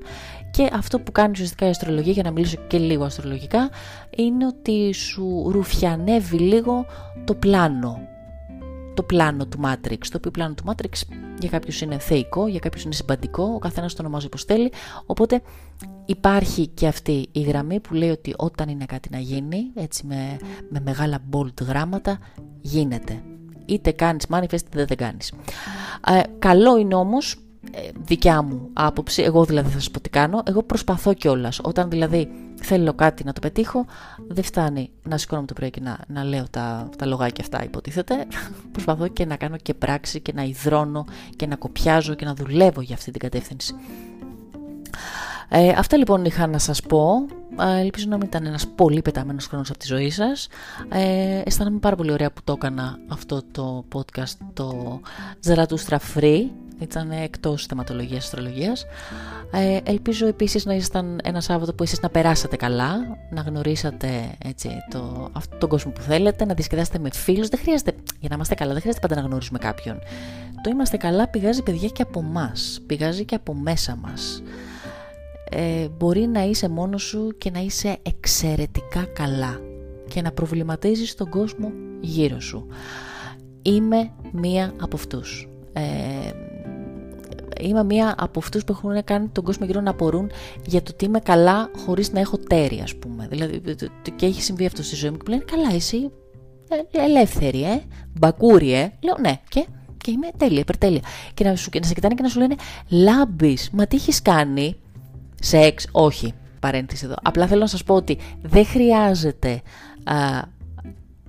Και 0.52 0.70
αυτό 0.74 1.00
που 1.00 1.12
κάνει 1.12 1.32
ουσιαστικά 1.32 1.66
η 1.66 1.70
αστρολογία 1.70 2.12
για 2.12 2.24
να 2.24 2.32
μιλήσω 2.32 2.58
και 2.68 2.78
λίγο 2.78 3.04
αστρολογικά 3.04 3.70
είναι 4.18 4.46
ότι 4.46 4.94
σου 4.94 5.50
ρουφιανεύει 5.52 6.38
λίγο 6.38 6.86
το 7.26 7.34
πλάνο 7.34 8.08
το 8.96 9.04
πλάνο 9.04 9.46
του 9.46 9.60
Matrix. 9.64 9.98
Το 9.98 10.18
οποίο 10.18 10.32
πλάνο 10.32 10.54
του 10.54 10.64
Matrix 10.68 11.02
για 11.40 11.50
κάποιους 11.50 11.82
είναι 11.82 11.98
θεϊκό, 12.00 12.48
για 12.48 12.60
κάποιους 12.60 12.84
είναι 12.84 12.94
συμπαντικό, 12.94 13.44
ο 13.44 13.60
καθένας 13.60 13.94
το 13.94 14.02
ονομάζει 14.02 14.26
όπως 14.26 14.44
θέλει. 14.44 14.72
Οπότε 15.06 15.42
υπάρχει 16.06 16.68
και 16.68 16.88
αυτή 16.88 17.28
η 17.32 17.42
γραμμή 17.42 17.80
που 17.80 17.94
λέει 17.94 18.10
ότι 18.10 18.34
όταν 18.38 18.70
είναι 18.70 18.86
κάτι 18.86 19.10
να 19.12 19.20
γίνει, 19.20 19.72
έτσι 19.76 20.06
με, 20.06 20.38
με 20.70 20.80
μεγάλα 20.80 21.20
bold 21.32 21.62
γράμματα, 21.62 22.20
γίνεται. 22.62 23.24
Είτε 23.66 23.92
κάνεις 23.92 24.26
manifest 24.30 24.54
είτε 24.54 24.86
δεν 24.86 24.98
κάνεις. 24.98 25.34
Ε, 26.08 26.22
καλό 26.40 26.78
είναι 26.78 26.96
όμως 26.96 27.34
ε, 27.34 27.38
δικιά 28.04 28.42
μου 28.42 28.70
άποψη, 28.74 29.22
εγώ 29.22 29.46
δηλαδή 29.46 29.70
θα 29.70 29.80
σας 29.80 29.92
πω 29.92 30.00
τι 30.00 30.10
κάνω, 30.10 30.44
εγώ 30.46 30.64
προσπαθώ 30.64 31.14
κιόλας. 31.14 31.60
Όταν 31.64 31.90
δηλαδή 31.90 32.30
θέλω 32.62 32.94
κάτι 32.94 33.24
να 33.24 33.34
το 33.34 33.40
πετύχω, 33.40 33.86
δεν 34.28 34.44
φτάνει 34.44 34.90
να 35.04 35.18
σηκώνομαι 35.18 35.48
το 35.48 35.54
πρωί 35.54 35.70
και 35.70 35.82
να, 35.82 35.98
να 36.08 36.24
λέω 36.24 36.46
τα, 36.50 36.90
τα 36.98 37.06
λογάκια 37.06 37.44
αυτά, 37.44 37.64
υποτίθεται. 37.64 38.26
προσπαθώ 38.72 39.08
και 39.08 39.26
να 39.26 39.36
κάνω 39.36 39.58
και 39.58 39.74
πράξη 39.74 40.20
και 40.20 40.32
να 40.36 40.44
υδρώνω 40.44 41.06
και 41.36 41.48
να 41.48 41.56
κοπιάζω 41.56 42.14
και 42.14 42.26
να 42.26 42.34
δουλεύω 42.34 42.82
για 42.82 42.96
αυτή 42.96 43.12
την 43.12 43.20
κατεύθυνση. 43.20 43.76
Ε, 45.50 45.70
αυτά 45.70 45.98
λοιπόν 45.98 46.26
είχα 46.26 46.48
να 46.48 46.58
σας 46.58 46.82
πω. 46.82 47.26
Ε, 47.60 47.80
ελπίζω 47.80 48.06
να 48.10 48.18
μην 48.18 48.26
ήταν 48.26 48.46
ένας 48.46 48.68
πολύ 48.68 49.02
πεταμένος 49.02 49.48
χρόνος 49.48 49.70
από 49.70 49.80
τη 49.80 49.86
ζωή 49.86 50.10
σας. 50.10 50.48
Ε, 50.90 51.42
αισθάνομαι 51.46 51.80
πάρα 51.80 51.96
πολύ 51.96 52.12
ωραία 52.12 52.32
που 52.32 52.42
το 52.44 52.54
έκανα 52.54 52.98
αυτό 53.08 53.42
το 53.52 53.86
podcast, 53.94 54.38
το 54.54 55.00
Zarathustra 55.46 55.98
Free 56.16 56.44
ήταν 56.80 57.12
εκτός 57.12 57.66
θεματολογίας 57.66 58.24
αστρολογίας. 58.24 58.86
Ε, 59.52 59.78
ελπίζω 59.84 60.28
επίσης 60.28 60.66
να 60.66 60.74
ήσασταν 60.74 61.20
ένα 61.24 61.42
Σάββατο 61.42 61.74
που 61.74 61.84
εσείς 61.84 62.02
να 62.02 62.10
περάσατε 62.10 62.56
καλά, 62.56 63.18
να 63.32 63.42
γνωρίσατε 63.42 64.36
έτσι, 64.46 64.70
το, 64.92 65.30
αυτόν 65.32 65.60
τον 65.60 65.70
κόσμο 65.70 65.92
που 65.92 66.02
θέλετε, 66.02 66.46
να 66.46 66.54
διασκεδάσετε 66.54 67.00
με 67.00 67.10
φίλους. 67.14 67.48
Δεν 67.48 67.60
χρειάζεται, 67.60 67.92
για 68.20 68.30
να 68.30 68.36
είμαστε 68.36 68.56
καλά, 68.56 68.72
δεν 68.72 68.82
χρειάζεται 68.82 69.08
πάντα 69.08 69.22
να 69.22 69.28
γνωρίζουμε 69.28 69.58
κάποιον. 69.58 70.00
Το 70.64 70.70
είμαστε 70.70 70.98
καλά 70.98 71.28
πηγάζει 71.28 71.64
παιδιά 71.64 71.88
και 71.88 72.02
από 72.02 72.20
εμά, 72.20 72.52
πηγάζει 72.86 73.26
και 73.26 73.36
από 73.36 73.54
μέσα 73.54 73.96
μας. 73.96 74.44
Ε, 75.50 75.88
μπορεί 75.98 76.28
να 76.28 76.44
είσαι 76.44 76.70
μόνος 76.70 77.04
σου 77.04 77.36
και 77.38 77.52
να 77.52 77.60
είσαι 77.60 77.98
εξαιρετικά 78.02 79.06
καλά 79.14 79.60
και 80.08 80.22
να 80.22 80.32
προβληματίζεις 80.32 81.16
τον 81.16 81.30
κόσμο 81.30 81.72
γύρω 82.02 82.40
σου. 82.40 82.68
Είμαι 83.62 84.12
μία 84.32 84.74
από 84.82 84.96
αυτούς. 84.96 85.50
Ε, 85.74 85.82
είμαι 87.60 87.84
μία 87.84 88.16
από 88.18 88.40
αυτούς 88.40 88.64
που 88.64 88.72
έχουν 88.72 89.04
κάνει 89.04 89.28
τον 89.28 89.44
κόσμο 89.44 89.66
γύρω 89.66 89.82
να 89.82 89.90
απορούν 89.90 90.32
για 90.66 90.82
το 90.84 90.92
ότι 90.94 91.06
είμαι 91.06 91.20
καλά 91.20 91.72
χωρίς 91.86 92.12
να 92.12 92.20
έχω 92.20 92.38
τέρι, 92.38 92.80
ας 92.84 92.96
πούμε. 92.96 93.28
Δηλαδή, 93.30 93.62
και 94.16 94.26
έχει 94.26 94.42
συμβεί 94.42 94.66
αυτό 94.66 94.84
στη 94.84 94.96
ζωή 94.96 95.10
μου 95.10 95.18
και 95.18 95.24
μου 95.28 95.34
λένε 95.34 95.44
Καλά, 95.52 95.76
εσύ 95.76 96.12
ε, 96.70 97.06
ελεύθερη, 97.06 97.64
ε, 97.64 97.82
μπακούρι, 98.20 98.74
ε. 98.74 98.92
Λέω 99.00 99.16
ναι, 99.20 99.40
και, 99.50 99.66
και 100.04 100.12
είμαι 100.12 100.28
τέλεια, 100.38 100.60
υπερτέλεια. 100.60 101.02
Και 101.34 101.44
να, 101.44 101.56
σου, 101.56 101.70
και 101.70 101.80
να 101.80 101.86
σε 101.86 101.94
κοιτάνε 101.94 102.14
και 102.14 102.22
να 102.22 102.30
σου 102.30 102.40
λένε 102.40 102.56
Λάμπεις, 102.90 103.70
μα 103.72 103.88
τι 103.88 103.96
έχεις 103.96 104.22
κάνει. 104.22 104.76
Σεξ, 105.40 105.88
όχι. 105.92 106.34
Παρένθεση 106.60 107.06
εδώ. 107.06 107.16
Απλά 107.22 107.48
θέλω 107.48 107.60
να 107.60 107.68
σας 107.68 107.84
πω 107.84 107.96
ότι 107.96 108.18
δεν 108.42 108.66
χρειάζεται 108.66 109.62
α, 110.04 110.16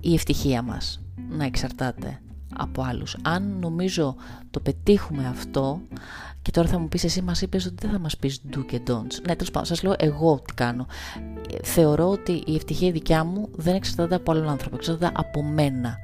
η 0.01 0.13
ευτυχία 0.13 0.61
μας 0.61 1.01
να 1.29 1.45
εξαρτάται 1.45 2.19
από 2.55 2.83
άλλους. 2.83 3.17
Αν 3.21 3.57
νομίζω 3.59 4.15
το 4.51 4.59
πετύχουμε 4.59 5.27
αυτό 5.27 5.81
και 6.41 6.51
τώρα 6.51 6.67
θα 6.67 6.79
μου 6.79 6.87
πεις 6.87 7.03
εσύ 7.03 7.21
μας 7.21 7.41
είπες 7.41 7.65
ότι 7.65 7.75
δεν 7.81 7.91
θα 7.91 7.99
μας 7.99 8.17
πεις 8.17 8.41
do 8.53 8.65
και 8.67 8.81
don'ts. 8.87 9.21
Ναι, 9.27 9.35
τέλος 9.35 9.51
πάντων, 9.51 9.65
σας 9.65 9.83
λέω 9.83 9.95
εγώ 9.97 10.41
τι 10.45 10.53
κάνω. 10.53 10.85
Θεωρώ 11.63 12.09
ότι 12.09 12.43
η 12.45 12.55
ευτυχία 12.55 12.91
δικιά 12.91 13.23
μου 13.23 13.49
δεν 13.55 13.75
εξαρτάται 13.75 14.15
από 14.15 14.31
άλλον 14.31 14.49
άνθρωπο, 14.49 14.75
εξαρτάται 14.75 15.11
από 15.15 15.43
μένα. 15.43 15.97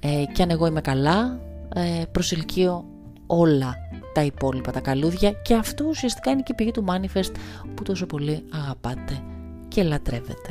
Ε, 0.00 0.24
και 0.32 0.42
αν 0.42 0.50
εγώ 0.50 0.66
είμαι 0.66 0.80
καλά, 0.80 1.38
ε, 1.74 2.02
προσελκύω 2.12 2.84
όλα 3.26 3.74
τα 4.14 4.22
υπόλοιπα 4.22 4.70
τα 4.70 4.80
καλούδια 4.80 5.30
και 5.30 5.54
αυτό 5.54 5.84
ουσιαστικά 5.84 6.30
είναι 6.30 6.42
και 6.42 6.52
η 6.52 6.54
πηγή 6.54 6.70
του 6.70 6.84
Manifest 6.88 7.32
που 7.74 7.82
τόσο 7.82 8.06
πολύ 8.06 8.44
αγαπάτε 8.52 9.22
και 9.68 9.82
λατρεύετε. 9.82 10.50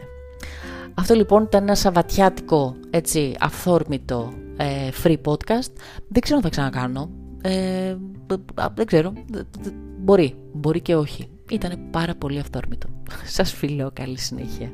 Αυτό 0.93 1.13
λοιπόν 1.13 1.43
ήταν 1.43 1.63
ένα 1.63 1.75
σαβατιάτικο, 1.75 2.75
έτσι, 2.89 3.35
αυθόρμητο 3.39 4.33
ε, 4.57 4.89
free 5.03 5.17
podcast. 5.25 5.71
Δεν 6.07 6.21
ξέρω 6.21 6.37
αν 6.37 6.43
θα 6.43 6.49
ξανακάνω. 6.49 7.09
Ε, 7.41 7.95
δεν 8.75 8.85
ξέρω. 8.85 9.13
Μπορεί. 9.99 10.35
Μπορεί 10.53 10.81
και 10.81 10.95
όχι. 10.95 11.27
Ήταν 11.49 11.89
πάρα 11.91 12.15
πολύ 12.15 12.39
αυθόρμητο. 12.39 12.87
Σας 13.35 13.53
φιλώ. 13.53 13.91
Καλή 13.93 14.17
συνέχεια. 14.19 14.71